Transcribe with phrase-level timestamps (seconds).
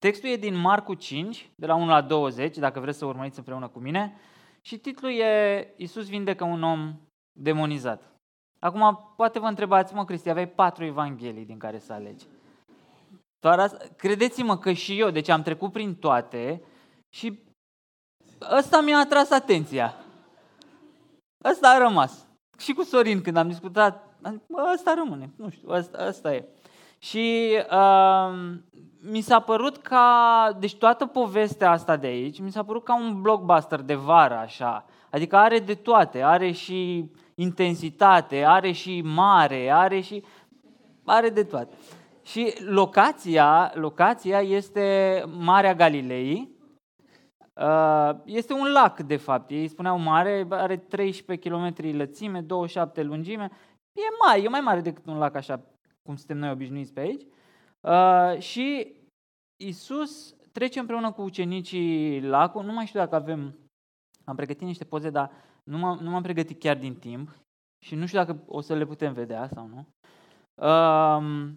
[0.00, 3.68] Textul e din Marcu 5, de la 1 la 20, dacă vreți să urmăriți împreună
[3.68, 4.16] cu mine.
[4.60, 7.00] Și titlul e Iisus vindecă un om
[7.38, 8.10] demonizat.
[8.60, 12.26] Acum, poate vă întrebați, mă, Cristi, aveai patru evanghelii din care să alegi.
[13.40, 16.62] Doar asta, credeți-mă că și eu, deci am trecut prin toate
[17.08, 17.42] și
[18.56, 19.94] ăsta mi-a atras atenția.
[21.44, 22.26] Ăsta a rămas.
[22.58, 24.18] Și cu Sorin, când am discutat,
[24.74, 26.48] ăsta rămâne, nu știu, ăsta, ăsta e.
[27.02, 28.38] Și uh,
[29.02, 33.20] mi s-a părut ca, deci toată povestea asta de aici, mi s-a părut ca un
[33.22, 34.84] blockbuster de vară, așa.
[35.10, 40.24] Adică are de toate, are și intensitate, are și mare, are și,
[41.04, 41.76] are de toate.
[42.22, 46.48] Și locația, locația este Marea Galilei,
[47.54, 49.50] uh, este un lac, de fapt.
[49.50, 53.50] Ei spuneau mare, are 13 km lățime, 27 lungime.
[53.92, 55.60] E mare, e mai mare decât un lac așa,
[56.10, 57.26] cum suntem noi obișnuiți pe aici.
[57.80, 58.94] Uh, și
[59.64, 62.64] Isus trece împreună cu ucenicii lacul.
[62.64, 63.58] Nu mai știu dacă avem,
[64.24, 65.30] am pregătit niște poze, dar
[65.70, 67.36] nu m-am, nu m-am pregătit chiar din timp
[67.86, 69.86] și nu știu dacă o să le putem vedea sau nu.
[70.62, 71.50] Uh,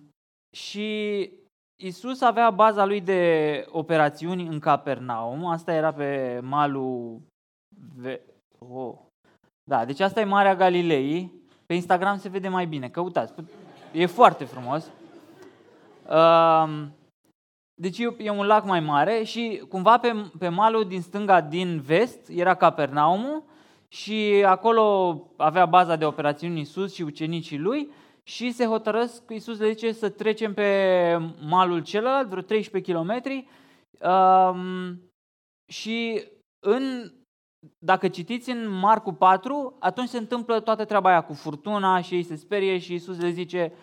[0.56, 1.30] și
[1.82, 5.46] Isus avea baza lui de operațiuni în Capernaum.
[5.46, 7.22] Asta era pe malul...
[7.96, 8.22] Ve...
[8.60, 8.96] Oh.
[9.70, 11.32] Da, deci asta e Marea Galilei.
[11.66, 12.90] Pe Instagram se vede mai bine.
[12.90, 13.34] Căutați.
[13.94, 14.92] E foarte frumos.
[16.10, 16.86] Uh,
[17.74, 22.30] deci e un lac mai mare și cumva pe, pe malul din stânga, din vest,
[22.30, 23.44] era Capernaumul
[23.88, 27.92] și acolo avea baza de operațiuni Isus și ucenicii lui
[28.24, 33.22] și se hotărăsc, Iisus le zice să trecem pe malul celălalt, vreo 13 km,
[34.10, 35.02] um,
[35.72, 36.24] și
[36.66, 37.12] în,
[37.80, 42.24] dacă citiți în Marcu 4, atunci se întâmplă toată treaba aia cu furtuna și ei
[42.24, 43.74] se sperie și Iisus le zice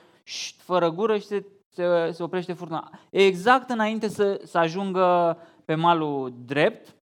[0.56, 2.90] fără gură și se, se, se oprește furtuna.
[3.10, 6.96] Exact înainte să, să ajungă pe malul drept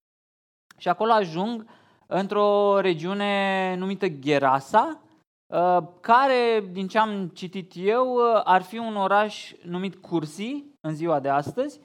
[0.76, 1.66] și acolo ajung
[2.06, 5.02] într-o regiune numită Gerasa,
[5.48, 10.94] Uh, care, din ce am citit eu, uh, ar fi un oraș numit Cursi în
[10.94, 11.80] ziua de astăzi.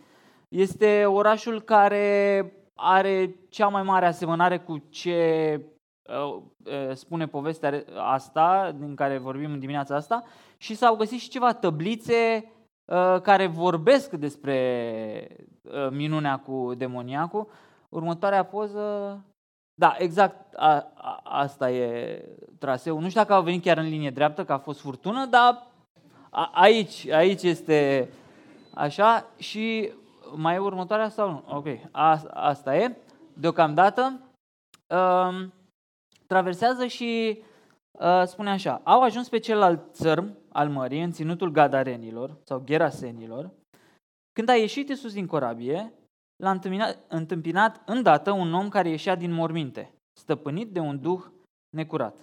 [0.49, 5.59] Este orașul care are cea mai mare asemănare cu ce
[6.09, 10.23] uh, spune povestea asta, din care vorbim în dimineața asta,
[10.57, 12.51] și s-au găsit și ceva tăblițe
[13.21, 15.27] care vorbesc despre
[15.91, 17.47] minunea cu demoniacul.
[17.89, 19.19] Următoarea poză
[19.75, 22.21] da, exact a, a, asta e
[22.59, 23.01] traseul.
[23.01, 25.67] Nu știu dacă au venit chiar în linie dreaptă, că a fost furtună, dar
[26.29, 28.09] a, aici, aici este
[28.73, 29.91] așa și
[30.35, 31.43] mai e următoarea sau nu?
[31.47, 32.97] Ok, a, asta e.
[33.33, 34.19] Deocamdată
[34.87, 35.53] um,
[36.27, 37.41] traversează și
[37.99, 43.51] uh, spune așa, au ajuns pe celălalt țărm al mării, în ținutul Gadarenilor sau Gerasenilor.
[44.33, 45.93] Când a ieșit Iisus din corabie,
[46.43, 51.23] l-a întâmpinat, întâmpinat îndată un om care ieșea din morminte, stăpânit de un duh
[51.75, 52.15] necurat.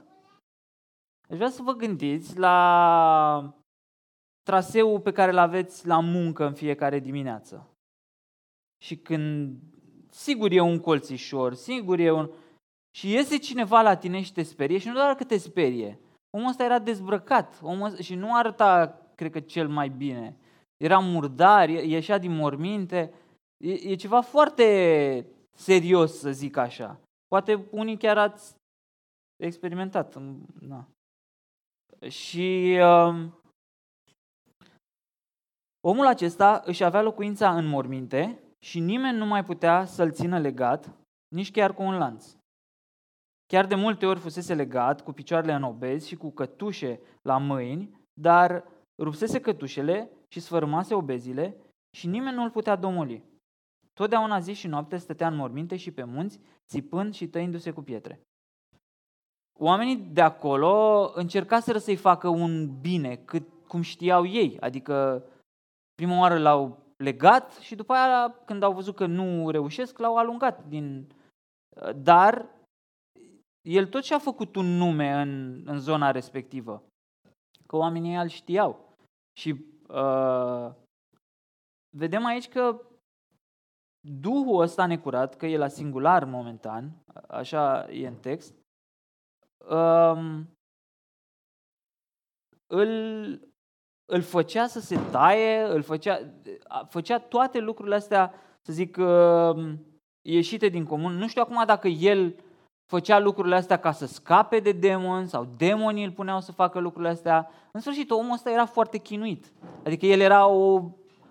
[1.29, 3.55] Aș vrea să vă gândiți la
[4.43, 7.69] traseul pe care îl aveți la muncă în fiecare dimineață.
[8.83, 9.57] Și când,
[10.11, 12.31] sigur e un colțișor, sigur e un...
[12.97, 15.99] Și iese cineva la tine și te sperie și nu doar că te sperie.
[16.31, 20.37] Omul ăsta era dezbrăcat omul ăsta, și nu arăta, cred că, cel mai bine.
[20.77, 23.13] Era murdar, ieșea din morminte
[23.65, 27.01] E, e ceva foarte serios, să zic așa.
[27.29, 28.55] Poate unii chiar ați
[29.37, 30.17] experimentat.
[30.61, 30.89] Na.
[32.09, 33.29] Și uh,
[35.81, 40.95] omul acesta își avea locuința în morminte și nimeni nu mai putea să-l țină legat,
[41.35, 42.35] nici chiar cu un lanț.
[43.47, 48.01] Chiar de multe ori fusese legat cu picioarele în obezi și cu cătușe la mâini,
[48.21, 48.65] dar
[49.03, 51.57] rupsese cătușele și sfărâmase obezile
[51.97, 53.25] și nimeni nu îl putea domoli.
[53.93, 58.21] Totdeauna zi și noapte stătea în morminte și pe munți, țipând și tăindu-se cu pietre.
[59.59, 65.25] Oamenii de acolo încercaseră să-i facă un bine, cât cum știau ei, adică
[65.95, 70.65] prima oară l-au legat și după aia, când au văzut că nu reușesc, l-au alungat
[70.67, 71.13] din...
[71.97, 72.47] Dar
[73.69, 76.83] el tot și-a făcut un nume în, în zona respectivă,
[77.67, 78.97] că oamenii îl știau.
[79.39, 79.51] Și
[79.89, 80.71] uh,
[81.97, 82.81] vedem aici că
[84.01, 88.55] Duhul ăsta necurat, că e la singular momentan, așa e în text,
[89.69, 90.49] um,
[92.67, 93.50] îl,
[94.11, 96.21] îl făcea să se taie, îl făcea,
[96.89, 99.79] făcea toate lucrurile astea, să zic, um,
[100.29, 101.13] ieșite din comun.
[101.13, 102.35] Nu știu acum dacă el
[102.91, 107.11] făcea lucrurile astea ca să scape de demoni sau demonii îl puneau să facă lucrurile
[107.11, 107.51] astea.
[107.73, 109.53] În sfârșit, omul ăsta era foarte chinuit.
[109.85, 110.83] Adică el era o,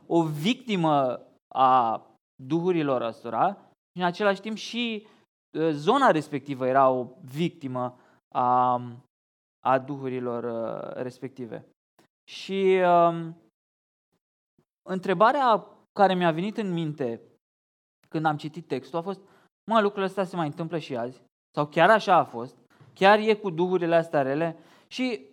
[0.08, 1.20] o victimă
[1.56, 2.06] a
[2.44, 3.58] duhurilor ăstora
[3.96, 5.08] și în același timp și
[5.58, 7.98] uh, zona respectivă era o victimă
[8.36, 8.82] a,
[9.66, 11.66] a duhurilor uh, respective.
[12.30, 13.38] Și um,
[14.90, 17.22] întrebarea care mi-a venit în minte
[18.10, 19.20] când am citit textul a fost,
[19.72, 21.24] mă, lucrurile astea se mai întâmplă și azi?
[21.56, 22.58] Sau chiar așa a fost?
[22.94, 24.58] Chiar e cu duhurile astea rele?
[24.88, 25.26] Și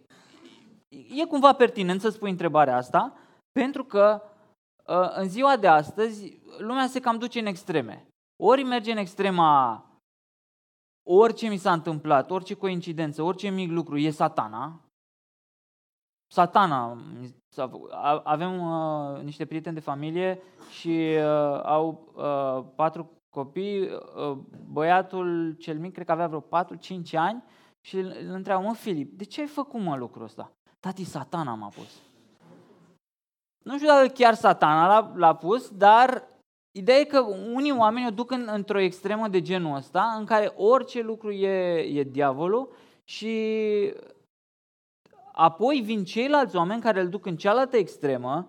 [0.88, 3.16] e cumva pertinent să spui întrebarea asta,
[3.52, 4.22] pentru că
[4.87, 8.06] uh, în ziua de astăzi lumea se cam duce în extreme.
[8.42, 9.84] Ori merge în extrema
[11.08, 14.85] orice mi s-a întâmplat, orice coincidență, orice mic lucru e satana.
[16.26, 16.96] Satana.
[18.23, 23.82] Avem uh, niște prieteni de familie și uh, au uh, patru copii.
[23.82, 24.38] Uh,
[24.73, 27.44] băiatul cel mic, cred că avea vreo 4-5 ani
[27.81, 30.52] și îl întreabă, mă, Filip, de ce ai făcut, mă, lucrul ăsta?
[30.81, 32.00] Tati, satana m-a pus.
[33.64, 36.23] Nu știu dacă chiar satana l-a, l-a pus, dar
[36.70, 37.20] ideea e că
[37.55, 41.78] unii oameni o duc în, într-o extremă de genul ăsta, în care orice lucru e,
[41.78, 42.73] e diavolul
[43.05, 43.34] și
[45.36, 48.48] apoi vin ceilalți oameni care îl duc în cealaltă extremă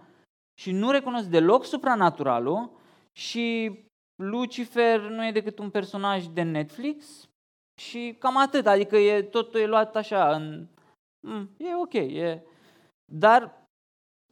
[0.59, 2.71] și nu recunosc deloc supranaturalul
[3.17, 3.75] și
[4.23, 7.29] Lucifer nu e decât un personaj de Netflix
[7.81, 10.67] și cam atât, adică e, totul e luat așa, în,
[11.27, 12.41] mm, e ok, e...
[13.11, 13.65] dar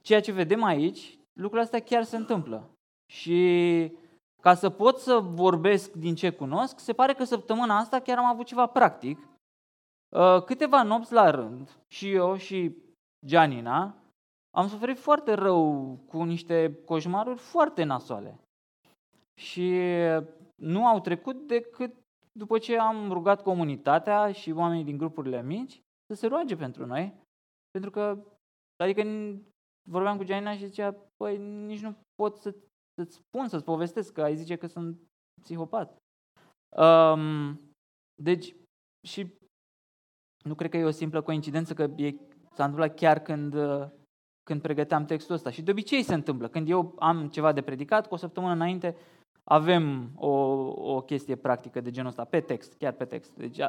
[0.02, 2.70] ceea ce vedem aici, lucrurile astea chiar se întâmplă.
[3.14, 3.92] Și
[4.42, 8.26] ca să pot să vorbesc din ce cunosc, se pare că săptămâna asta chiar am
[8.26, 9.20] avut ceva practic.
[10.16, 12.76] Uh, câteva nopți la rând, și eu și
[13.26, 13.96] Gianina,
[14.58, 18.40] am suferit foarte rău cu niște coșmaruri foarte nasoale.
[19.42, 19.74] Și
[20.56, 21.96] nu au trecut decât
[22.32, 27.14] după ce am rugat comunitatea și oamenii din grupurile mici să se roage pentru noi.
[27.72, 28.24] Pentru că,
[28.84, 29.02] adică
[29.90, 32.56] vorbeam cu Gianina și zicea, păi nici nu pot să,
[32.96, 34.98] să-ți spun, să-ți povestesc, că ai zice că sunt
[35.42, 35.96] psihopat.
[36.78, 37.60] Um,
[38.22, 38.56] deci,
[39.08, 39.34] și
[40.48, 42.16] nu cred că e o simplă coincidență că e,
[42.54, 43.56] s-a întâmplat chiar când,
[44.44, 45.50] când pregăteam textul ăsta.
[45.50, 46.48] Și de obicei se întâmplă.
[46.48, 48.96] Când eu am ceva de predicat, cu o săptămână înainte
[49.44, 50.30] avem o,
[50.94, 53.36] o chestie practică de genul ăsta, pe text, chiar pe text.
[53.36, 53.60] Deci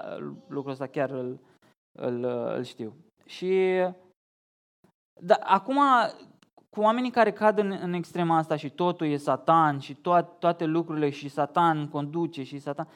[0.46, 1.40] lucrul ăsta chiar îl,
[1.98, 2.24] îl,
[2.56, 2.96] îl știu.
[3.24, 3.82] Și
[5.20, 5.78] da, acum,
[6.70, 10.64] cu oamenii care cad în, în extrema asta și totul e satan și to- toate
[10.64, 12.88] lucrurile și satan conduce și satan...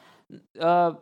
[0.59, 0.95] Uh,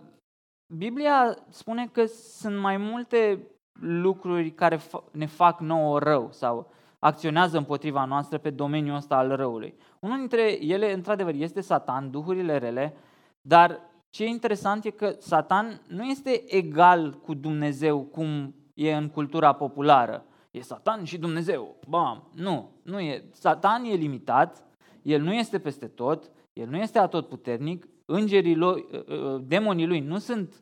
[0.75, 3.48] Biblia spune că sunt mai multe
[3.80, 4.80] lucruri care
[5.12, 9.75] ne fac nouă rău sau acționează împotriva noastră pe domeniul ăsta al răului.
[10.00, 12.95] Unul dintre ele, într-adevăr, este Satan, duhurile rele,
[13.42, 13.80] dar
[14.10, 19.54] ce e interesant e că Satan nu este egal cu Dumnezeu cum e în cultura
[19.54, 20.25] populară.
[20.51, 21.80] E Satan și Dumnezeu.
[21.88, 22.31] Bam!
[22.36, 23.24] Nu, nu e.
[23.31, 24.63] Satan e limitat,
[25.01, 30.00] el nu este peste tot, el nu este atotputernic, îngerii lui, ă, ă, demonii lui
[30.00, 30.61] nu sunt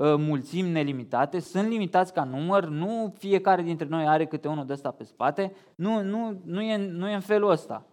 [0.00, 4.72] ă, mulțimi nelimitate, sunt limitați ca număr, nu fiecare dintre noi are câte unul de
[4.72, 7.86] ăsta pe spate, nu, nu, nu, e, nu e în felul ăsta.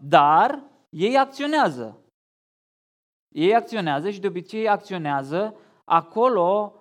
[0.00, 1.98] Dar ei acționează.
[3.34, 6.74] Ei acționează și de obicei acționează acolo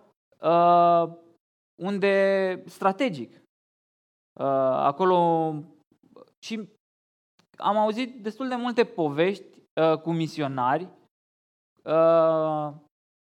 [1.81, 3.41] unde strategic.
[4.39, 4.45] Uh,
[4.77, 5.53] acolo
[6.39, 6.69] și
[7.57, 9.50] am auzit destul de multe povești
[9.81, 10.87] uh, cu misionari
[11.83, 12.73] uh,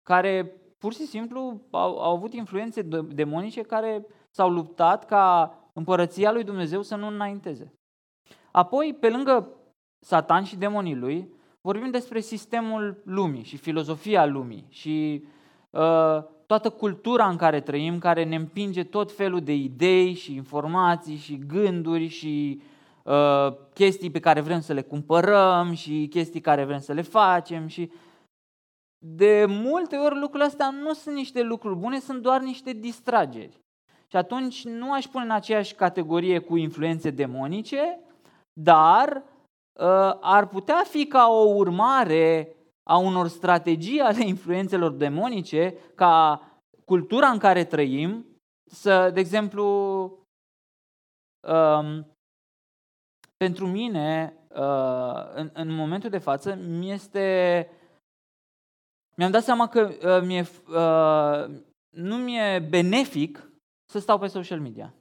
[0.03, 2.81] care pur și simplu au, au avut influențe
[3.13, 7.73] demonice care s-au luptat ca împărăția lui Dumnezeu să nu înainteze.
[8.51, 9.49] Apoi, pe lângă
[10.05, 15.25] Satan și demonii lui, vorbim despre sistemul lumii și filozofia lumii și
[15.69, 21.15] uh, toată cultura în care trăim, care ne împinge tot felul de idei și informații
[21.15, 22.76] și gânduri și uh,
[23.73, 27.91] chestii pe care vrem să le cumpărăm și chestii care vrem să le facem și
[29.05, 33.59] de multe ori lucrurile astea nu sunt niște lucruri bune, sunt doar niște distrageri.
[34.07, 37.99] Și atunci nu aș pune în aceeași categorie cu influențe demonice,
[38.53, 39.23] dar
[39.79, 42.55] uh, ar putea fi ca o urmare
[42.89, 46.41] a unor strategii ale influențelor demonice, ca
[46.85, 48.25] cultura în care trăim,
[48.71, 49.65] să, de exemplu,
[51.47, 52.16] um,
[53.37, 57.69] pentru mine, uh, în, în momentul de față, mi este.
[59.15, 63.49] Mi-am dat seama că uh, mie, uh, nu mi-e benefic
[63.91, 64.93] să stau pe social media.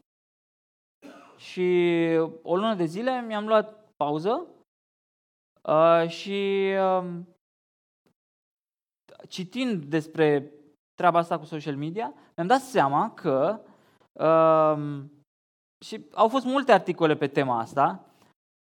[1.37, 2.09] Și
[2.43, 4.47] o lună de zile mi-am luat pauză
[5.63, 7.05] uh, și uh,
[9.29, 10.53] citind despre
[10.95, 13.61] treaba asta cu social media, mi-am dat seama că
[14.13, 15.03] uh,
[15.85, 18.05] și au fost multe articole pe tema asta.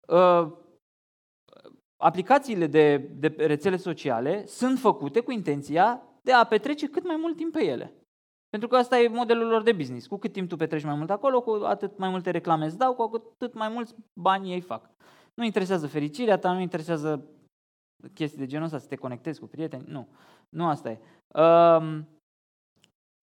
[0.08, 0.52] Uh,
[1.98, 7.36] aplicațiile de, de rețele sociale sunt făcute cu intenția de a petrece cât mai mult
[7.36, 7.94] timp pe ele.
[8.50, 10.08] Pentru că asta e modelul lor de business.
[10.08, 12.96] Cu cât timp tu petreci mai mult acolo, cu atât mai multe reclame îți dau,
[12.96, 14.90] cu atât mai mulți bani ei fac.
[15.34, 17.26] Nu interesează fericirea ta, nu interesează
[18.14, 20.08] chestii de genul ăsta, să te conectezi cu prieteni, nu.
[20.50, 21.00] Nu asta e.
[21.42, 22.08] Um,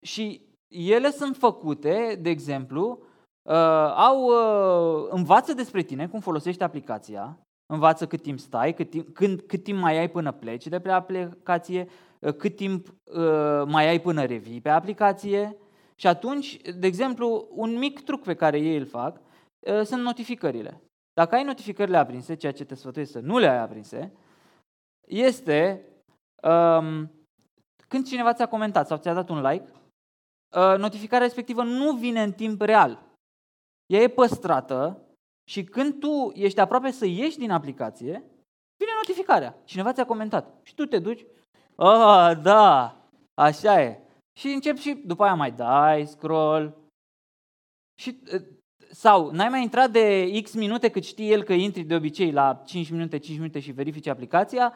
[0.05, 3.03] și ele sunt făcute, de exemplu,
[3.41, 7.39] uh, au, uh, învață despre tine, cum folosești aplicația,
[7.73, 10.89] învață cât timp stai, cât timp, când, cât timp mai ai până pleci de pe
[10.89, 11.87] aplicație,
[12.19, 15.57] uh, cât timp uh, mai ai până revii pe aplicație.
[15.95, 19.21] Și atunci, de exemplu, un mic truc pe care ei îl fac
[19.59, 20.81] uh, sunt notificările.
[21.13, 24.13] Dacă ai notificările aprinse, ceea ce te sfătuiesc să nu le ai aprinse,
[25.07, 25.85] este
[26.43, 27.11] um,
[27.87, 29.71] când cineva ți-a comentat sau ți-a dat un like,
[30.55, 33.10] uh, notificarea respectivă nu vine în timp real.
[33.91, 35.01] Ea e păstrată
[35.49, 38.23] și când tu ești aproape să ieși din aplicație,
[38.77, 39.55] vine notificarea.
[39.63, 40.59] Cineva ți-a comentat.
[40.63, 41.25] Și tu te duci,
[41.75, 42.97] ah, da,
[43.33, 43.99] așa e.
[44.39, 46.77] Și începi și după aia mai dai scroll.
[47.99, 48.41] Și, uh,
[48.91, 52.61] sau n-ai mai intrat de X minute cât știe el că intri de obicei la
[52.65, 54.73] 5 minute, 5 minute și verifici aplicația,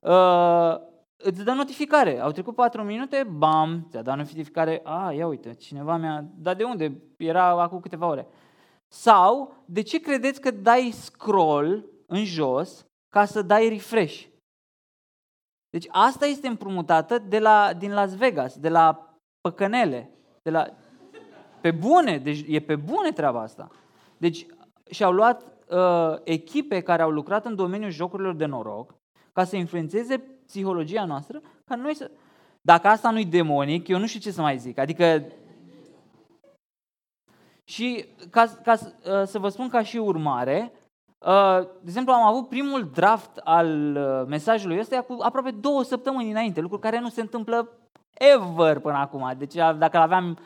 [0.00, 0.76] uh,
[1.16, 2.20] îți dă notificare.
[2.20, 6.24] Au trecut 4 minute, bam, ți-a dat notificare, a, ia uite, cineva mi-a...
[6.36, 7.02] Dar de unde?
[7.16, 8.26] Era acum câteva ore.
[8.94, 14.24] Sau, de ce credeți că dai scroll în jos ca să dai refresh?
[15.70, 20.10] Deci asta este împrumutată de la, din Las Vegas, de la păcănele,
[20.42, 20.66] de la...
[21.60, 23.70] Pe bune, deci e pe bune treaba asta.
[24.16, 24.46] Deci
[24.90, 28.94] și-au luat uh, echipe care au lucrat în domeniul jocurilor de noroc
[29.32, 32.10] ca să influențeze psihologia noastră, ca noi să...
[32.60, 34.78] Dacă asta nu-i demonic, eu nu știu ce să mai zic.
[34.78, 35.24] Adică
[37.64, 40.72] și ca, ca uh, să vă spun ca și urmare,
[41.18, 46.30] uh, de exemplu, am avut primul draft al uh, mesajului ăsta cu aproape două săptămâni
[46.30, 47.68] înainte, lucruri care nu se întâmplă
[48.18, 49.34] ever până acum.
[49.38, 50.38] Deci dacă aveam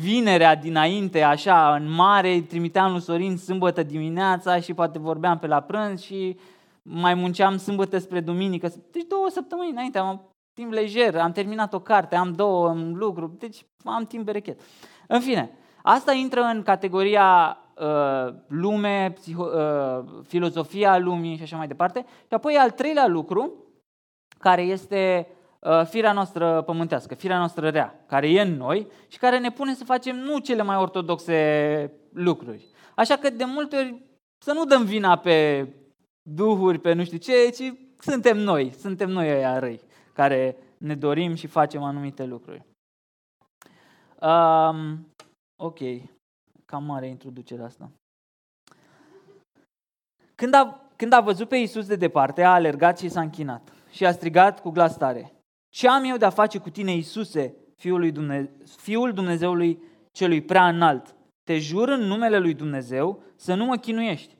[0.00, 5.60] vinerea dinainte, așa, în mare, trimiteam lui Sorin sâmbătă dimineața și poate vorbeam pe la
[5.60, 6.38] prânz și
[6.82, 8.68] mai munceam sâmbătă spre duminică.
[8.90, 10.20] Deci două săptămâni înainte, am
[10.54, 14.60] timp lejer, am terminat o carte, am două în lucru, deci am timp berechet.
[15.08, 15.50] În fine,
[15.82, 22.04] Asta intră în categoria uh, lume, psiho, uh, filozofia lumii și așa mai departe.
[22.08, 23.52] Și apoi al treilea lucru,
[24.38, 25.26] care este
[25.58, 29.74] uh, firea noastră pământească, firea noastră rea, care e în noi și care ne pune
[29.74, 32.66] să facem nu cele mai ortodoxe lucruri.
[32.94, 34.02] Așa că de multe ori
[34.44, 35.68] să nu dăm vina pe
[36.22, 39.80] duhuri, pe nu știu ce, ci suntem noi, suntem noi aia răi,
[40.12, 42.66] care ne dorim și facem anumite lucruri.
[44.20, 45.11] Um,
[45.64, 45.78] Ok,
[46.64, 47.90] cam mare introducerea asta.
[50.34, 54.06] Când a, când a văzut pe Iisus de departe, a alergat și s-a închinat și
[54.06, 55.32] a strigat cu glas tare.
[55.68, 60.68] Ce am eu de-a face cu tine, Iisuse, Fiul, lui Dumnezeu, Fiul Dumnezeului celui prea
[60.68, 61.14] înalt?
[61.44, 64.36] Te jur în numele lui Dumnezeu să nu mă chinuiești.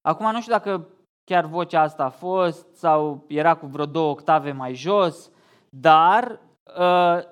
[0.00, 0.88] Acum nu știu dacă
[1.24, 5.30] chiar vocea asta a fost sau era cu vreo două octave mai jos,
[5.68, 6.40] dar
[6.78, 7.29] uh,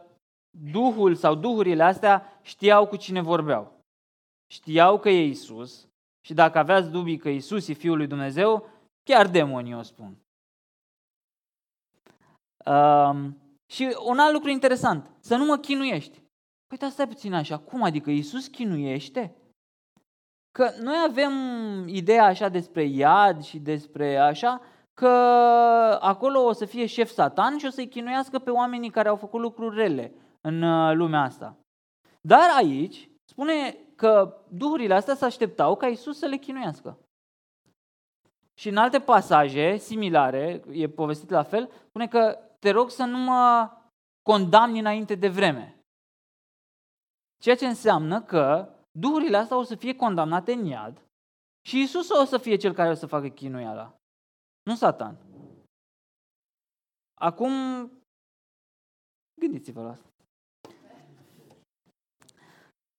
[0.61, 3.79] Duhul sau duhurile astea știau cu cine vorbeau.
[4.51, 5.89] Știau că e Isus
[6.25, 8.69] și dacă aveați dubii că Isus e Fiul lui Dumnezeu,
[9.03, 10.17] chiar demonii o spun.
[12.67, 13.37] Um,
[13.67, 16.23] și un alt lucru interesant, să nu mă chinuiești.
[16.67, 19.37] Păi dar stai puțin așa, cum adică Isus chinuiește?
[20.51, 21.33] Că noi avem
[21.89, 24.61] ideea așa despre iad și despre așa,
[24.95, 25.09] că
[26.01, 29.41] acolo o să fie șef satan și o să-i chinuiască pe oamenii care au făcut
[29.41, 31.59] lucruri rele în uh, lumea asta.
[32.21, 36.99] Dar aici spune că duhurile astea se așteptau ca Isus să le chinuiască.
[38.55, 43.19] Și în alte pasaje similare, e povestit la fel, spune că te rog să nu
[43.19, 43.73] mă
[44.23, 45.81] condamni înainte de vreme.
[47.43, 51.03] Ceea ce înseamnă că duhurile astea o să fie condamnate în iad
[51.67, 53.97] și Isus o să fie cel care o să facă chinuiala.
[54.63, 55.17] Nu Satan.
[57.15, 57.53] Acum,
[59.41, 60.09] gândiți-vă la asta.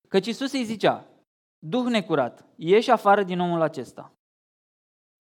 [0.10, 1.06] Căci Iisus îi zicea,
[1.60, 4.14] Duh necurat, ieși afară din omul acesta.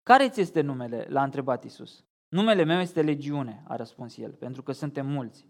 [0.02, 1.06] Care ți este numele?
[1.08, 2.04] L-a întrebat Iisus.
[2.28, 5.46] Numele meu este Legiune, a răspuns el, pentru că suntem mulți.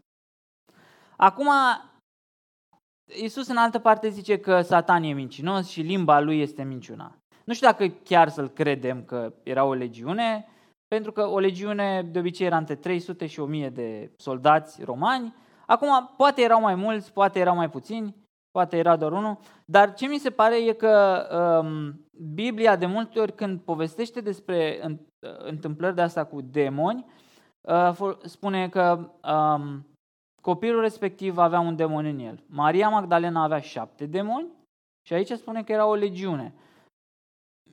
[1.16, 1.48] Acum,
[3.20, 7.18] Iisus în altă parte zice că Satan e mincinos și limba lui este minciuna.
[7.44, 10.46] Nu știu dacă chiar să-l credem că era o legiune,
[10.88, 15.34] pentru că o legiune de obicei era între 300 și 1000 de soldați romani.
[15.66, 18.16] Acum, poate erau mai mulți, poate erau mai puțini,
[18.50, 21.26] poate era doar unul, dar ce mi se pare e că
[21.62, 24.80] um, Biblia de multe ori când povestește despre
[25.38, 27.06] întâmplări de asta cu demoni,
[27.60, 29.86] uh, spune că um,
[30.40, 32.44] copilul respectiv avea un demon în el.
[32.46, 34.52] Maria Magdalena avea șapte demoni
[35.06, 36.54] și aici spune că era o legiune.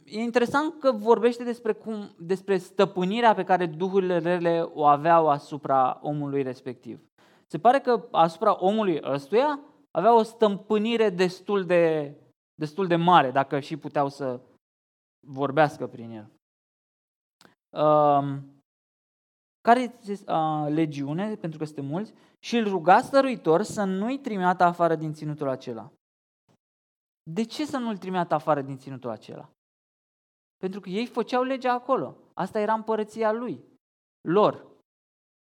[0.04, 6.00] E interesant că vorbește despre, cum, despre stăpânirea pe care duhurile rele o aveau asupra
[6.02, 7.00] omului respectiv.
[7.48, 9.60] Se pare că asupra omului ăstuia
[9.96, 12.16] avea o stăpânire destul de,
[12.56, 14.42] destul de mare, dacă și puteau să
[15.28, 16.32] vorbească prin el.
[17.82, 18.54] Um,
[19.62, 24.96] care uh, legiune, pentru că suntem mulți, și îl ruga stăruitor să nu-i trimeată afară
[24.96, 25.92] din ținutul acela.
[27.32, 29.50] De ce să nu-l trimeată afară din ținutul acela?
[30.58, 32.18] Pentru că ei făceau legea acolo.
[32.34, 33.64] Asta era împărăția lui,
[34.28, 34.74] lor.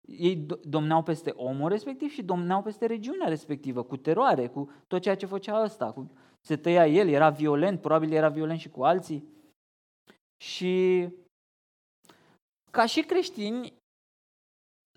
[0.10, 5.16] Ei domneau peste omul respectiv și domneau peste regiunea respectivă, cu teroare, cu tot ceea
[5.16, 5.92] ce făcea ăsta.
[5.92, 6.12] Cu,
[6.42, 9.28] se tăia el, era violent, probabil era violent și cu alții.
[10.44, 11.08] Și
[12.72, 13.74] ca și creștini,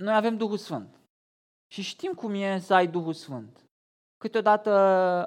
[0.02, 1.00] noi avem Duhul Sfânt.
[1.72, 3.64] Și știm cum e să ai Duhul Sfânt.
[4.16, 4.70] Câteodată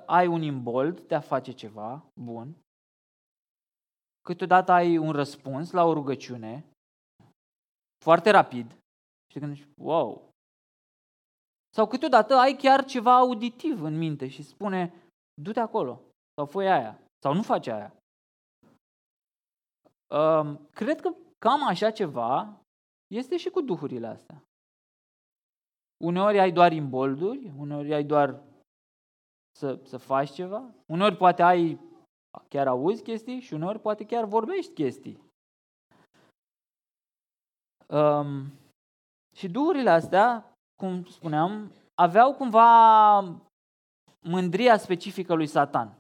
[0.05, 2.55] ai un imbold de a face ceva bun,
[4.21, 6.65] câteodată ai un răspuns la o rugăciune
[8.03, 8.77] foarte rapid
[9.35, 10.33] și când zici, wow.
[11.75, 15.11] Sau câteodată ai chiar ceva auditiv în minte și spune,
[15.41, 16.01] du-te acolo
[16.35, 17.93] sau fă aia sau nu faci aia.
[20.07, 22.61] Um, cred că cam așa ceva
[23.07, 24.43] este și cu duhurile astea.
[26.03, 28.43] Uneori ai doar imbolduri, uneori ai doar
[29.57, 31.79] să, să faci ceva, uneori poate ai
[32.47, 35.23] chiar auzi chestii și uneori poate chiar vorbești chestii.
[37.87, 38.63] Um,
[39.35, 43.19] și duhurile astea, cum spuneam, aveau cumva
[44.19, 45.97] mândria specifică lui Satan.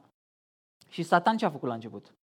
[0.89, 2.13] Și Satan ce a făcut la început?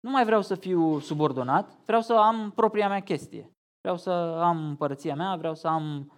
[0.00, 3.50] Nu mai vreau să fiu subordonat, vreau să am propria mea chestie.
[3.80, 4.10] Vreau să
[4.42, 6.12] am împărăția mea, vreau să am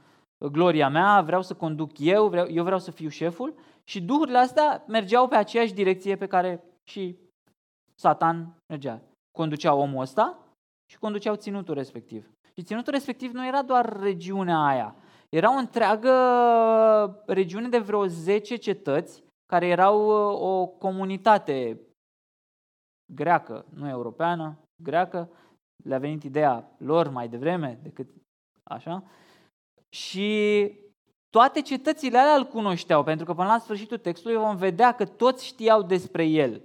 [0.51, 3.55] gloria mea, vreau să conduc eu, vreau, eu vreau să fiu șeful.
[3.85, 7.19] Și duhurile astea mergeau pe aceeași direcție pe care și
[7.95, 9.03] Satan mergea.
[9.31, 10.39] Conducea omul ăsta
[10.91, 12.31] și conduceau ținutul respectiv.
[12.59, 14.97] Și ținutul respectiv nu era doar regiunea aia.
[15.29, 16.13] Era o întreagă
[17.27, 21.81] regiune de vreo 10 cetăți care erau uh, o comunitate
[23.13, 25.31] greacă, nu europeană, greacă.
[25.85, 28.09] Le-a venit ideea lor mai devreme decât
[28.63, 29.05] așa.
[29.89, 30.73] Și
[31.31, 35.47] toate cetățile alea îl cunoșteau, pentru că până la sfârșitul textului vom vedea că toți
[35.47, 36.63] știau despre el,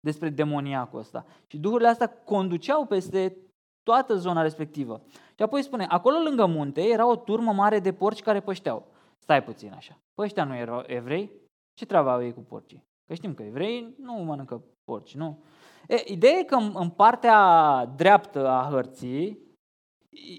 [0.00, 1.26] despre demoniacul ăsta.
[1.46, 3.36] Și duhurile astea conduceau peste
[3.82, 5.02] toată zona respectivă.
[5.36, 8.86] Și apoi spune, acolo lângă munte era o turmă mare de porci care pășteau.
[9.18, 9.98] Stai puțin așa.
[10.14, 11.30] Păi ăștia nu erau evrei?
[11.74, 12.84] Ce treabă au ei cu porcii?
[13.06, 15.42] Că știm că evrei nu mănâncă porci, nu?
[15.88, 19.42] E, ideea e că în partea dreaptă a hărții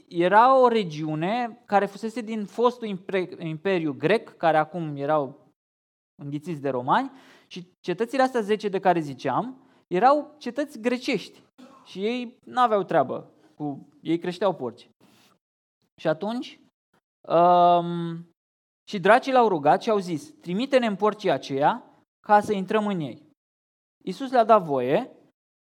[0.08, 3.00] era o regiune care fusese din fostul
[3.40, 5.54] imperiu grec, care acum erau
[6.22, 7.12] înghițiți de romani,
[7.48, 11.44] și cetățile astea 10 de care ziceam erau cetăți grecești
[11.86, 13.90] și ei nu aveau treabă cu...
[14.06, 14.90] ei creșteau porci.
[16.00, 16.60] Și atunci
[17.28, 18.30] um,
[18.90, 21.84] și dracii l-au rugat și au zis, trimite-ne în porcii aceia
[22.20, 23.30] ca să intrăm în ei.
[24.04, 25.12] Iisus le-a dat voie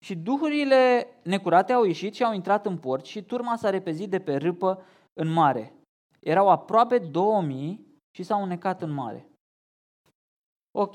[0.04, 4.20] și duhurile necurate au ieșit și au intrat în porci și turma s-a repezit de
[4.20, 5.74] pe râpă în mare.
[6.20, 9.28] Erau aproape 2000 și s-au necat în mare.
[10.78, 10.94] Ok.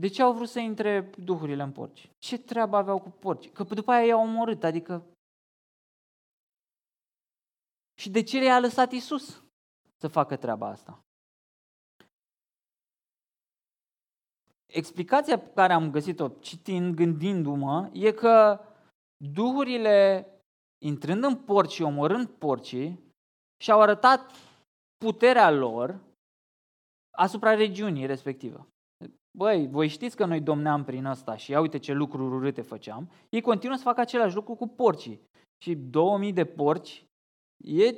[0.00, 2.10] De ce au vrut să intre duhurile în porci?
[2.18, 3.50] Ce treabă aveau cu porci?
[3.50, 5.11] Că după aia i-au omorât, adică...
[8.02, 9.44] Și de ce le-a lăsat Isus
[9.98, 11.02] să facă treaba asta?
[14.72, 18.60] explicația pe care am găsit-o citind, gândindu-mă, e că
[19.16, 20.26] duhurile,
[20.84, 23.14] intrând în porci și omorând porcii,
[23.62, 24.30] și-au arătat
[25.04, 26.00] puterea lor
[27.16, 28.66] asupra regiunii respectivă.
[29.38, 33.10] Băi, voi știți că noi domneam prin ăsta și ia uite ce lucruri urâte făceam.
[33.28, 35.20] Ei continuă să facă același lucru cu porcii.
[35.62, 37.06] Și 2000 de porci
[37.64, 37.96] e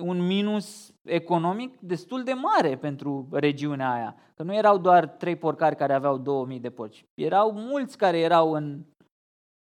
[0.00, 4.16] un minus economic destul de mare pentru regiunea aia.
[4.34, 7.04] Că nu erau doar trei porcari care aveau 2000 de porci.
[7.14, 8.84] Erau mulți care erau în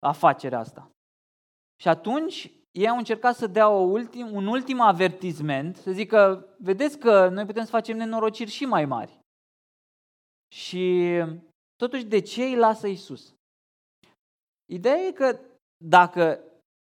[0.07, 0.91] afacerea asta.
[1.81, 6.99] Și atunci ei au încercat să dea o ultim, un ultim avertisment, să zică, vedeți
[6.99, 9.19] că noi putem să facem nenorociri și mai mari.
[10.55, 11.17] Și
[11.77, 13.35] totuși, de ce îi lasă Isus?
[14.73, 15.41] Ideea e că
[15.85, 16.41] dacă,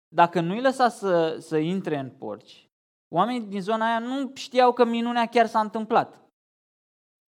[0.07, 2.67] dacă nu îi lăsa să, să intre în porci,
[3.09, 6.21] Oamenii din zona aia nu știau că minunea chiar s-a întâmplat.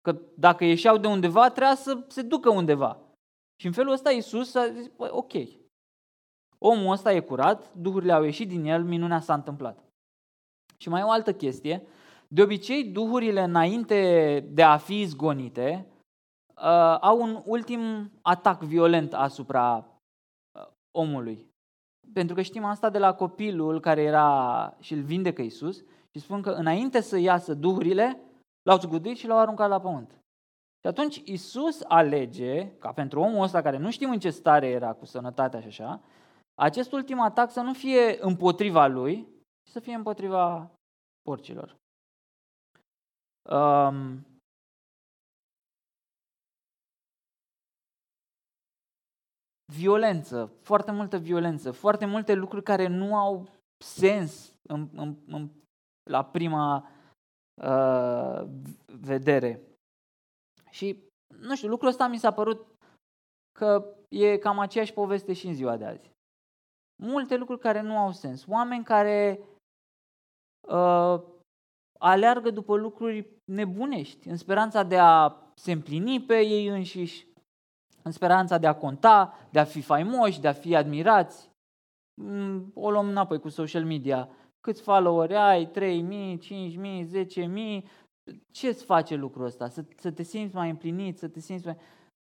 [0.01, 3.01] Că dacă ieșeau de undeva, trebuia să se ducă undeva.
[3.61, 5.33] Și în felul ăsta Iisus a zis, bă, ok,
[6.59, 9.85] omul ăsta e curat, duhurile au ieșit din el, minunea s-a întâmplat.
[10.77, 11.87] Și mai e o altă chestie,
[12.29, 15.87] de obicei duhurile înainte de a fi zgonite
[16.57, 19.77] uh, au un ultim atac violent asupra
[20.59, 21.52] uh, omului.
[22.13, 26.43] Pentru că știm asta de la copilul care era și îl vindecă Iisus și spun
[26.43, 28.21] că înainte să iasă duhurile,
[28.63, 30.11] l-au zgudit și l-au aruncat la pământ.
[30.81, 34.93] Și atunci Isus alege, ca pentru omul ăsta care nu știm în ce stare era
[34.93, 36.01] cu sănătatea și așa,
[36.55, 39.29] acest ultim atac să nu fie împotriva lui,
[39.63, 40.71] ci să fie împotriva
[41.23, 41.77] porcilor.
[43.51, 44.27] Um,
[49.77, 53.49] violență, foarte multă violență, foarte multe lucruri care nu au
[53.85, 55.51] sens în, în, în,
[56.11, 56.91] la prima
[57.63, 58.49] uh,
[58.87, 59.63] vedere.
[60.71, 61.03] Și,
[61.41, 62.67] nu știu, lucrul ăsta mi s-a părut
[63.59, 66.11] că e cam aceeași poveste și în ziua de azi.
[67.03, 68.47] Multe lucruri care nu au sens.
[68.47, 69.49] Oameni care
[70.69, 71.23] uh,
[71.99, 77.27] aleargă după lucruri nebunești, în speranța de a se împlini pe ei înșiși,
[78.03, 81.51] în speranța de a conta, de a fi faimoși, de a fi admirați.
[82.15, 84.29] Mm, o luăm înapoi cu social media.
[84.61, 85.71] Câți followeri ai?
[85.71, 87.07] 3.000, 5.000,
[87.81, 87.83] 10.000?
[88.51, 89.69] Ce îți face lucrul ăsta?
[89.69, 91.67] Să, să te simți mai împlinit, să te simți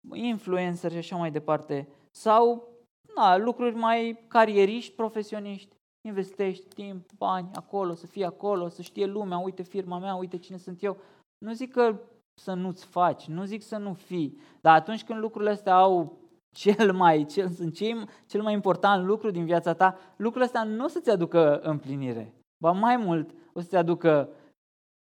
[0.07, 1.87] mai influencer și așa mai departe.
[2.11, 2.73] Sau
[3.15, 5.75] na, lucruri mai carieriști, profesioniști.
[6.07, 10.57] Investești timp, bani acolo, să fii acolo, să știe lumea, uite firma mea, uite cine
[10.57, 10.97] sunt eu.
[11.37, 11.99] Nu zic că
[12.41, 16.17] să nu-ți faci, nu zic să nu fii, dar atunci când lucrurile astea au
[16.55, 20.83] cel mai, cel, sunt cei, cel mai important lucru din viața ta, lucrurile astea nu
[20.83, 22.33] o să-ți aducă împlinire.
[22.63, 24.29] Ba mai mult, o să-ți aducă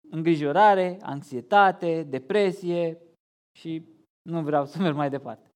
[0.09, 3.01] îngrijorare, anxietate, depresie
[3.57, 3.87] și
[4.29, 5.51] nu vreau să merg mai departe.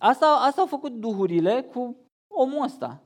[0.00, 1.96] Asta, asta au făcut duhurile cu
[2.34, 3.02] omul ăsta.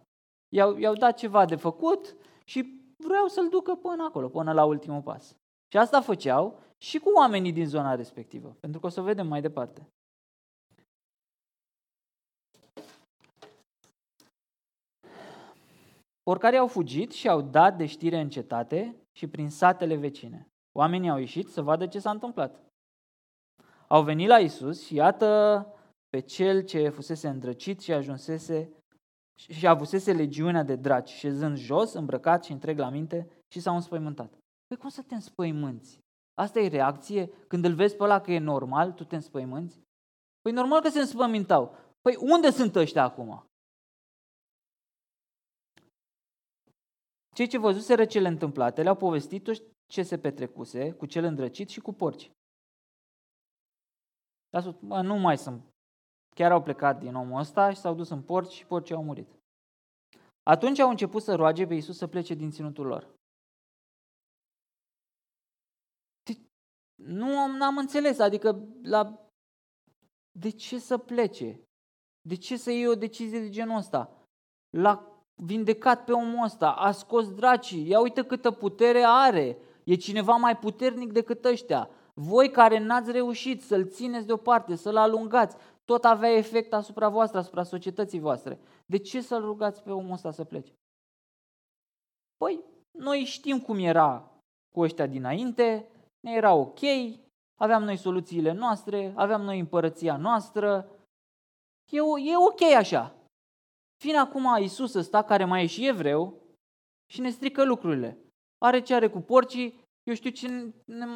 [0.55, 5.03] I-au, i-au dat ceva de făcut și vreau să-l ducă până acolo, până la ultimul
[5.03, 5.37] pas.
[5.73, 9.41] Și asta făceau și cu oamenii din zona respectivă, pentru că o să vedem mai
[9.41, 9.89] departe.
[16.23, 20.49] Porcarii au fugit și au dat de știre în cetate și prin satele vecine.
[20.79, 22.61] Oamenii au ieșit să vadă ce s-a întâmplat.
[23.89, 25.67] Au venit la Isus și iată
[26.09, 28.73] pe cel ce fusese îndrăcit și ajunsese
[29.35, 34.41] și avusese legiunea de draci, șezând jos, îmbrăcat și întreg la minte și s-au înspăimântat.
[34.73, 35.99] Păi cum să te înspăimânți?
[36.35, 37.27] Asta e reacție?
[37.27, 39.83] Când îl vezi pe ăla că e normal, tu te înspăimânți?
[40.41, 41.77] Păi normal că se înspăimântau.
[42.01, 43.47] Păi unde sunt ăștia acum?
[47.35, 49.49] Cei ce văzuseră cele întâmplate le-au povestit
[49.87, 52.31] ce se petrecuse cu cel îndrăcit și cu porci.
[54.49, 55.65] Dar spus, bă, nu mai sunt.
[56.35, 59.29] Chiar au plecat din omul ăsta și s-au dus în porci și porcii au murit.
[60.43, 63.21] Atunci au început să roage pe Iisus să plece din ținutul lor.
[67.05, 69.29] Nu am înțeles, adică la...
[70.38, 71.61] de ce să plece?
[72.29, 74.27] De ce să iei o decizie de genul ăsta?
[74.77, 80.37] L-a vindecat pe omul ăsta, a scos dracii, ia uite câtă putere are, e cineva
[80.37, 81.91] mai puternic decât ăștia.
[82.15, 87.62] Voi care n-ați reușit să-l țineți deoparte, să-l alungați, tot avea efect asupra voastră, asupra
[87.62, 88.61] societății voastre.
[88.87, 90.73] De ce să-l rugați pe omul ăsta să plece?
[92.37, 94.31] Păi, noi știm cum era
[94.75, 95.88] cu ăștia dinainte,
[96.25, 96.81] ne era ok,
[97.61, 100.89] aveam noi soluțiile noastre, aveam noi împărăția noastră,
[101.91, 101.99] e,
[102.31, 103.15] e ok așa.
[104.05, 106.43] Vine acum Iisus ăsta, care mai e și evreu,
[107.11, 108.19] și ne strică lucrurile.
[108.59, 111.07] Are ce are cu porcii, eu știu ce ne,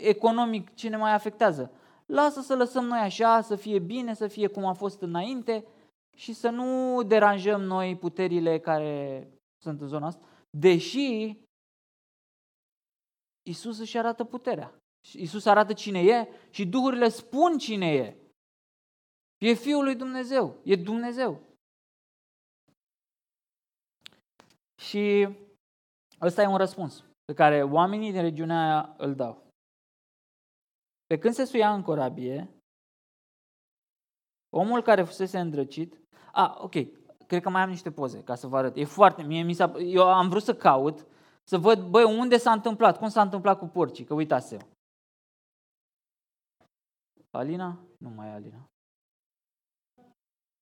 [0.00, 1.72] economic ce ne mai afectează.
[2.06, 5.64] Lasă să lăsăm noi așa, să fie bine, să fie cum a fost înainte
[6.16, 9.28] și să nu deranjăm noi puterile care
[9.62, 10.26] sunt în zona asta.
[10.50, 11.36] Deși
[13.42, 14.74] Isus își arată puterea.
[15.12, 18.16] Isus arată cine e și duhurile spun cine e.
[19.38, 21.40] E Fiul lui Dumnezeu, e Dumnezeu.
[24.80, 25.28] Și
[26.20, 29.46] ăsta e un răspuns pe care oamenii din regiunea aia îl dau.
[31.06, 32.48] Pe când se suia în corabie,
[34.54, 36.00] omul care fusese îndrăcit,
[36.32, 36.72] a, ok,
[37.26, 38.76] cred că mai am niște poze ca să vă arăt.
[38.76, 41.06] E foarte, mie mi s-a, eu am vrut să caut,
[41.48, 44.56] să văd, băi, unde s-a întâmplat, cum s-a întâmplat cu porcii, că uitați
[47.30, 47.78] Alina?
[47.98, 48.70] Nu mai e Alina.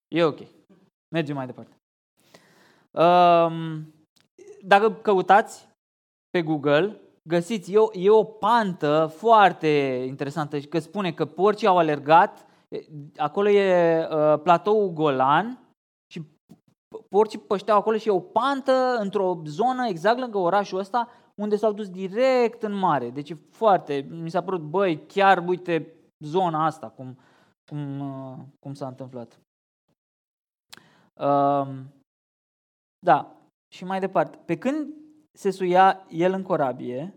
[0.09, 0.38] E ok.
[1.14, 1.77] Mergem mai departe.
[2.90, 3.95] Um,
[4.62, 5.69] dacă căutați
[6.31, 9.69] pe Google găsiți, e o, e o pantă foarte
[10.07, 12.47] interesantă, că spune că porcii au alergat,
[13.16, 15.60] acolo e uh, platoul Golan și
[17.09, 21.72] porcii pășteau acolo și e o pantă într-o zonă exact lângă orașul ăsta unde s-au
[21.72, 23.11] dus direct în mare.
[23.11, 27.18] Deci e foarte, mi s-a părut, băi, chiar uite zona asta, cum,
[27.70, 29.40] cum, uh, cum s-a întâmplat.
[31.20, 31.68] Uh,
[32.98, 33.37] da,
[33.74, 34.38] și mai departe.
[34.44, 34.94] Pe când
[35.38, 37.14] se suia el în corabie,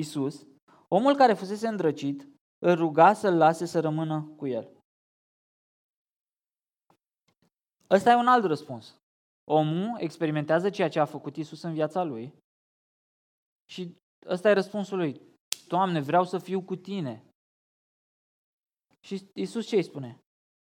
[0.00, 0.46] Isus,
[0.88, 4.77] omul care fusese îndrăcit îl ruga să-l lase să rămână cu el.
[7.90, 8.96] Ăsta e un alt răspuns.
[9.44, 12.34] Omul experimentează ceea ce a făcut Isus în viața lui
[13.70, 13.96] și
[14.26, 15.20] ăsta e răspunsul lui.
[15.68, 17.24] Doamne, vreau să fiu cu tine.
[19.00, 20.18] Și Isus ce îi spune?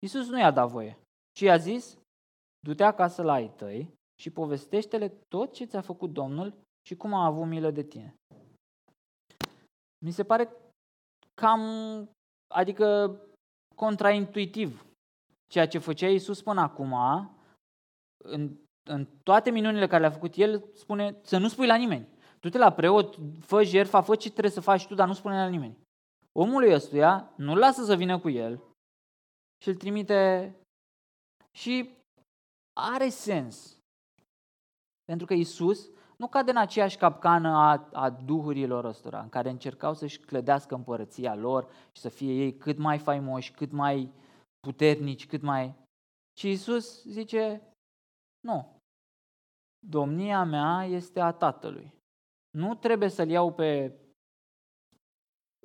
[0.04, 1.00] Isus nu i-a dat voie,
[1.36, 1.98] ci i-a zis,
[2.60, 7.26] du-te acasă la ai tăi și povestește-le tot ce ți-a făcut Domnul și cum a
[7.26, 8.16] avut milă de tine.
[10.06, 10.52] Mi se pare
[11.34, 11.62] cam,
[12.54, 13.20] adică
[13.76, 14.93] contraintuitiv
[15.54, 16.94] ceea ce făcea Iisus până acum,
[18.18, 22.08] în, în toate minunile care le-a făcut El, spune să nu spui la nimeni.
[22.40, 25.36] Tu te la preot, fă jertfa, fă ce trebuie să faci tu, dar nu spune
[25.36, 25.78] la nimeni.
[26.32, 28.64] Omului ăstuia nu lasă să vină cu el
[29.62, 30.56] și îl trimite
[31.52, 31.90] și
[32.74, 33.78] are sens.
[35.06, 39.94] Pentru că Isus nu cade în aceeași capcană a, a duhurilor ăstora, în care încercau
[39.94, 44.12] să-și clădească împărăția lor și să fie ei cât mai faimoși, cât mai
[44.64, 45.76] puternici, cât mai...
[46.38, 47.62] Și Isus zice,
[48.40, 48.82] nu,
[49.86, 51.94] domnia mea este a Tatălui.
[52.58, 54.00] Nu trebuie să-l iau pe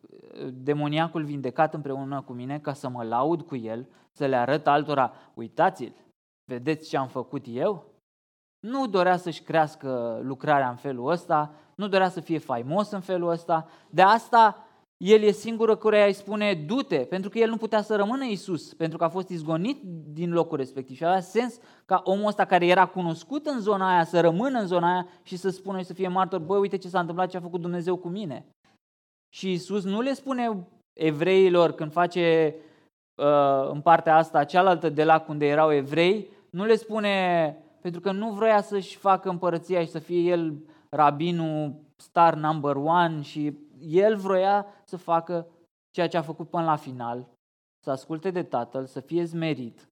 [0.02, 4.66] uh, demoniacul vindecat împreună cu mine ca să mă laud cu el, să le arăt
[4.66, 5.94] altora, uitați-l,
[6.50, 7.94] vedeți ce am făcut eu?
[8.66, 13.28] Nu dorea să-și crească lucrarea în felul ăsta, nu dorea să fie faimos în felul
[13.28, 13.68] ăsta.
[13.90, 14.67] De asta
[14.98, 18.74] el e singură care îi spune du-te, pentru că el nu putea să rămână Isus,
[18.74, 19.82] pentru că a fost izgonit
[20.12, 20.96] din locul respectiv.
[20.96, 24.66] Și avea sens ca omul ăsta care era cunoscut în zona aia să rămână în
[24.66, 27.36] zona aia și să spună și să fie martor, băi, uite ce s-a întâmplat, ce
[27.36, 28.46] a făcut Dumnezeu cu mine.
[29.34, 30.66] Și Isus nu le spune
[31.00, 32.54] evreilor când face
[33.14, 38.12] uh, în partea asta cealaltă de la unde erau evrei, nu le spune pentru că
[38.12, 40.54] nu vrea să-și facă împărăția și să fie el
[40.88, 45.48] rabinul star number one și el vroia să facă
[45.90, 47.28] ceea ce a făcut până la final,
[47.84, 49.88] să asculte de tatăl, să fie zmerit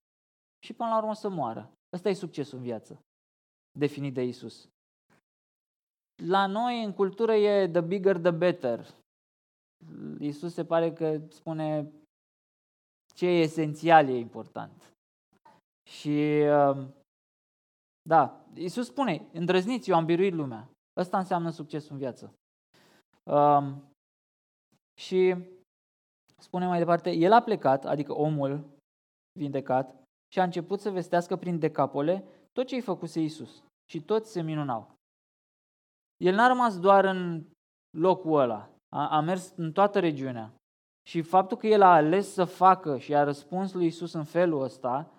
[0.64, 1.72] și până la urmă să moară.
[1.92, 3.00] Ăsta e succesul în viață,
[3.78, 4.68] definit de Isus.
[6.22, 8.86] La noi, în cultură, e the bigger, the better.
[10.18, 11.92] Isus se pare că spune
[13.14, 14.94] ce e esențial e important.
[15.88, 16.94] Și um,
[18.02, 20.70] da, Iisus spune, îndrăzniți, eu am biruit lumea.
[20.96, 22.34] Ăsta înseamnă succesul în viață.
[23.30, 23.82] Um,
[25.00, 25.34] și
[26.40, 28.64] spune mai departe, el a plecat, adică omul
[29.38, 29.94] vindecat,
[30.32, 33.62] și a început să vestească prin decapole tot ce i făcuse Iisus.
[33.90, 34.94] Și toți se minunau.
[36.24, 37.44] El n-a rămas doar în
[37.98, 40.54] locul ăla, a, a mers în toată regiunea.
[41.08, 44.62] Și faptul că el a ales să facă și a răspuns lui Iisus în felul
[44.62, 45.10] ăsta,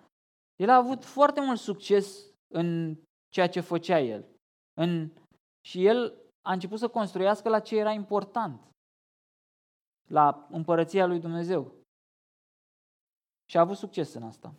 [0.56, 2.96] el a avut foarte mult succes în
[3.28, 4.24] ceea ce făcea el.
[4.80, 5.10] În...
[5.66, 8.60] Și el a început să construiască la ce era important,
[10.10, 11.72] la împărăția lui Dumnezeu.
[13.50, 14.54] Și a avut succes în asta.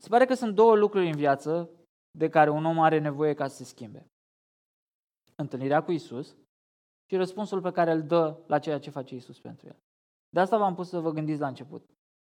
[0.00, 1.70] Se pare că sunt două lucruri în viață
[2.18, 4.06] de care un om are nevoie ca să se schimbe.
[5.36, 6.36] Întâlnirea cu Isus
[7.08, 9.78] și răspunsul pe care îl dă la ceea ce face Isus pentru el.
[10.28, 11.90] De asta v-am pus să vă gândiți la început.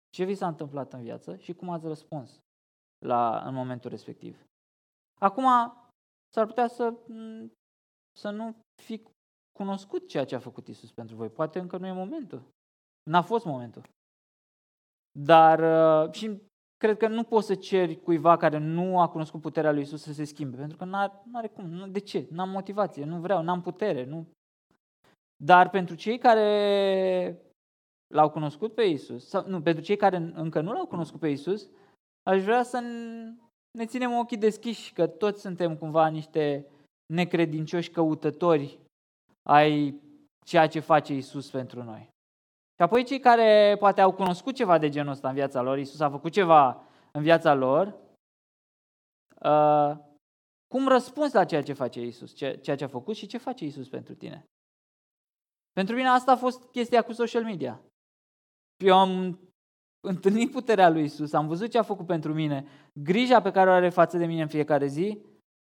[0.09, 2.39] Ce vi s-a întâmplat în viață și cum ați răspuns
[2.99, 4.45] la, în momentul respectiv.
[5.21, 5.47] Acum,
[6.33, 6.95] s-ar putea să,
[8.17, 9.03] să nu fi
[9.59, 11.29] cunoscut ceea ce a făcut Isus pentru voi.
[11.29, 12.43] Poate încă nu e momentul.
[13.11, 13.83] N-a fost momentul.
[15.19, 15.59] Dar
[16.05, 16.43] uh, și
[16.77, 20.13] cred că nu poți să ceri cuiva care nu a cunoscut puterea lui Isus să
[20.13, 20.97] se schimbe, pentru că nu
[21.33, 21.91] are cum.
[21.93, 22.27] De ce?
[22.31, 24.05] N-am motivație, nu vreau, n-am putere.
[24.05, 24.27] Nu.
[25.45, 27.43] Dar pentru cei care
[28.15, 31.69] l-au cunoscut pe Isus, sau nu, pentru cei care încă nu l-au cunoscut pe Isus,
[32.23, 32.81] aș vrea să
[33.79, 36.67] ne ținem ochii deschiși, că toți suntem cumva niște
[37.07, 38.79] necredincioși căutători
[39.43, 40.01] ai
[40.45, 42.09] ceea ce face Isus pentru noi.
[42.77, 46.01] Și apoi cei care poate au cunoscut ceva de genul ăsta în viața lor, Isus
[46.01, 47.87] a făcut ceva în viața lor,
[49.40, 49.97] uh,
[50.67, 53.88] cum răspunzi la ceea ce face Isus, ceea ce a făcut și ce face Isus
[53.88, 54.45] pentru tine?
[55.73, 57.83] Pentru mine asta a fost chestia cu social media.
[58.85, 59.38] Eu am
[60.01, 63.73] întâlnit puterea lui Isus, am văzut ce a făcut pentru mine, grija pe care o
[63.73, 65.19] are față de mine în fiecare zi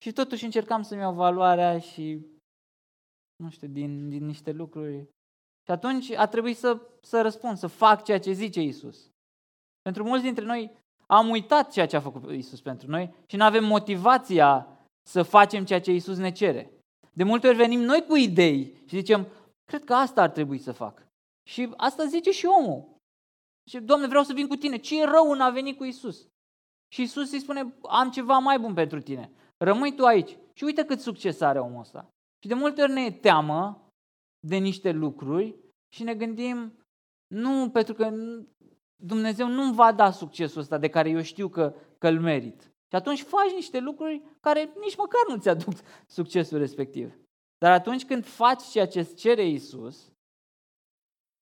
[0.05, 2.27] și totuși încercam să-mi iau valoarea și
[3.37, 5.09] nu știu, din, din niște lucruri.
[5.65, 9.11] Și atunci a trebuit să, să răspund, să fac ceea ce zice Isus.
[9.83, 13.45] Pentru mulți dintre noi am uitat ceea ce a făcut Isus pentru noi și nu
[13.45, 16.71] avem motivația să facem ceea ce Isus ne cere.
[17.13, 19.27] De multe ori venim noi cu idei și zicem,
[19.65, 21.07] cred că asta ar trebui să fac.
[21.49, 22.97] Și asta zice și omul.
[23.71, 24.77] Și, Doamne, vreau să vin cu tine.
[24.77, 26.27] Ce e rău în a veni cu Isus?
[26.93, 29.31] Și Isus îi spune, am ceva mai bun pentru tine.
[29.65, 30.39] Rămâi tu aici.
[30.53, 32.09] Și uite cât succes are omul ăsta.
[32.43, 33.89] Și de multe ori ne e teamă
[34.47, 35.57] de niște lucruri
[35.95, 36.79] și ne gândim,
[37.35, 38.11] nu, pentru că
[39.03, 42.63] Dumnezeu nu-mi va da succesul ăsta de care eu știu că, că îl merit.
[42.63, 45.75] Și atunci faci niște lucruri care nici măcar nu ți-aduc
[46.07, 47.19] succesul respectiv.
[47.59, 50.13] Dar atunci când faci ceea ce îți cere Isus,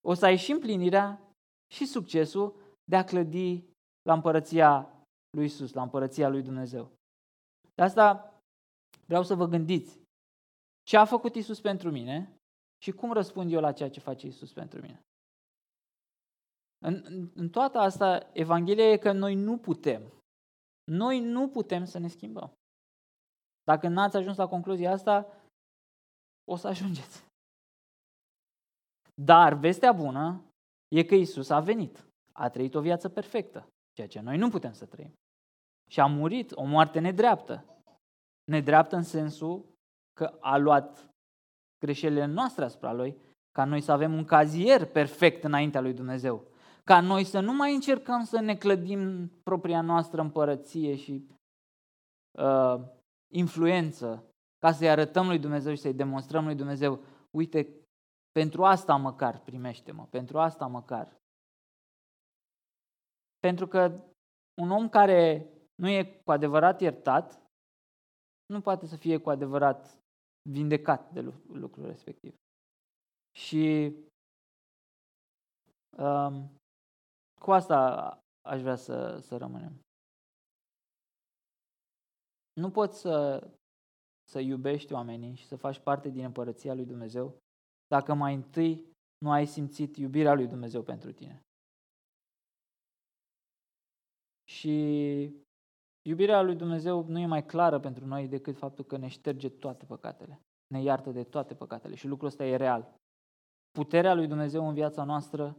[0.06, 1.34] o să ai și împlinirea
[1.74, 3.64] și succesul de a clădi
[4.02, 5.04] la împărăția
[5.36, 6.92] lui Isus, la împărăția lui Dumnezeu.
[7.74, 8.36] De asta
[9.06, 10.00] vreau să vă gândiți
[10.82, 12.36] ce a făcut Isus pentru mine
[12.82, 15.02] și cum răspund eu la ceea ce face Isus pentru mine.
[16.84, 20.02] În, în, în toată asta, Evanghelia e că noi nu putem.
[20.84, 22.52] Noi nu putem să ne schimbăm.
[23.62, 25.26] Dacă n-ați ajuns la concluzia asta,
[26.44, 27.24] o să ajungeți.
[29.14, 30.44] Dar vestea bună
[30.88, 32.06] e că Isus a venit.
[32.32, 35.12] A trăit o viață perfectă, ceea ce noi nu putem să trăim.
[35.92, 37.64] Și a murit o moarte nedreaptă.
[38.44, 39.64] Nedreaptă în sensul
[40.12, 41.08] că a luat
[41.78, 43.16] greșelile noastre asupra lui,
[43.50, 46.46] ca noi să avem un cazier perfect înaintea lui Dumnezeu.
[46.84, 51.26] Ca noi să nu mai încercăm să ne clădim propria noastră împărăție și
[52.38, 52.80] uh,
[53.32, 54.24] influență,
[54.58, 57.76] ca să-i arătăm lui Dumnezeu și să-i demonstrăm lui Dumnezeu, uite,
[58.30, 61.16] pentru asta măcar primește-mă, pentru asta măcar.
[63.38, 64.00] Pentru că
[64.60, 67.42] un om care nu e cu adevărat iertat,
[68.46, 69.98] nu poate să fie cu adevărat
[70.50, 72.34] vindecat de lucrul respectiv.
[73.36, 73.94] Și
[75.98, 76.56] um,
[77.40, 77.76] cu asta
[78.48, 79.80] aș vrea să, să rămânem.
[82.52, 83.48] Nu poți să,
[84.30, 87.38] să iubești oamenii și să faci parte din împărăția lui Dumnezeu
[87.86, 91.40] dacă mai întâi nu ai simțit iubirea lui Dumnezeu pentru tine.
[94.44, 94.76] Și
[96.02, 99.84] iubirea lui Dumnezeu nu e mai clară pentru noi decât faptul că ne șterge toate
[99.84, 102.94] păcatele, ne iartă de toate păcatele și lucrul ăsta e real.
[103.70, 105.56] Puterea lui Dumnezeu în viața noastră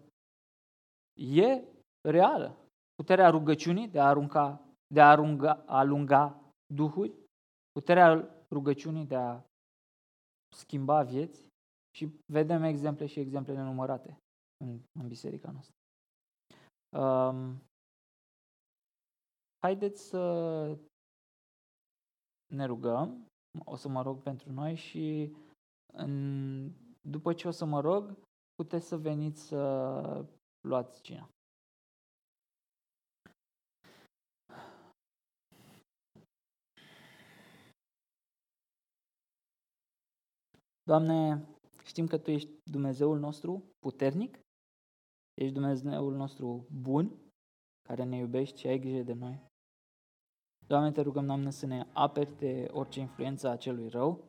[1.20, 1.64] e
[2.10, 2.58] reală.
[2.96, 4.62] Puterea rugăciunii de a arunca,
[4.94, 6.40] de a arunga, alunga
[6.74, 7.14] duhuri,
[7.72, 9.42] puterea rugăciunii de a
[10.56, 11.48] schimba vieți
[11.96, 14.18] și vedem exemple și exemple nenumărate
[14.64, 15.76] în, în biserica noastră.
[16.98, 17.62] Um,
[19.64, 20.24] haideți să
[22.54, 23.28] ne rugăm,
[23.66, 25.36] o să mă rog pentru noi și
[25.94, 26.72] în,
[27.02, 28.18] după ce o să mă rog,
[28.56, 30.26] puteți să veniți să
[30.68, 31.30] luați cina.
[40.84, 41.48] Doamne,
[41.84, 44.40] știm că Tu ești Dumnezeul nostru puternic,
[45.34, 47.32] ești Dumnezeul nostru bun,
[47.88, 49.53] care ne iubești și ai grijă de noi.
[50.68, 54.24] Doamne, te rugăm, Doamne, să ne aperi de orice influență a celui rău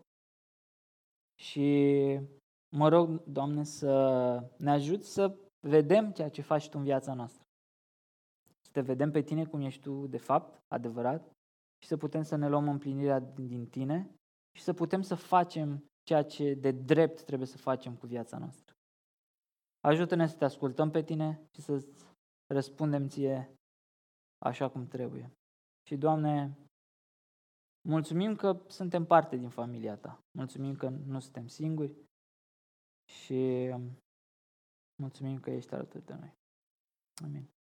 [1.41, 2.19] și
[2.77, 3.93] mă rog, Doamne, să
[4.59, 7.43] ne ajuți să vedem ceea ce faci Tu în viața noastră.
[8.61, 11.33] Să te vedem pe Tine cum ești Tu, de fapt, adevărat,
[11.83, 14.15] și să putem să ne luăm împlinirea din Tine
[14.57, 18.75] și să putem să facem ceea ce de drept trebuie să facem cu viața noastră.
[19.81, 21.85] Ajută-ne să te ascultăm pe tine și să
[22.47, 23.55] răspundem ție
[24.39, 25.33] așa cum trebuie.
[25.87, 26.59] Și, Doamne,
[27.89, 30.25] mulțumim că suntem parte din familia Ta.
[30.31, 31.95] Mulțumim că nu suntem singuri
[33.05, 33.71] și
[35.03, 36.35] mulțumim că ești alături de noi.
[37.25, 37.54] Amin.